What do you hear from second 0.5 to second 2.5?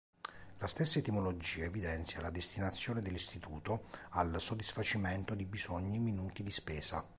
La stessa etimologia evidenzia la